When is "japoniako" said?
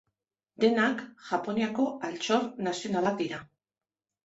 1.27-1.85